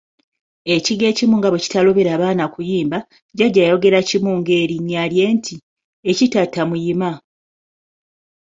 Ekigwo 0.75 1.05
ekimu 1.11 1.35
nga 1.37 1.49
bwe 1.49 1.63
kitalobera 1.63 2.13
baana 2.21 2.45
kuyimba, 2.53 2.97
Jjajja 3.35 3.61
yayogera 3.65 3.99
kimu 4.09 4.31
ng'erinnya 4.39 5.03
lye 5.11 5.25
nti, 5.35 5.55
"ekitatta 6.09 6.61
muyima." 6.69 7.11